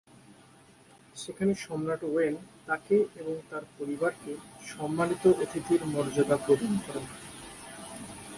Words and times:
সেখানে 1.15 1.53
সম্রাট 1.65 2.01
ওয়েন 2.05 2.35
তাকে 2.67 2.95
এবং 3.21 3.35
তার 3.49 3.63
পরিবারকে 3.77 4.31
সম্মানিত 4.67 5.23
অতিথির 5.43 5.81
মর্যাদা 5.93 6.37
প্রদান 6.45 6.73
করেন। 6.85 7.05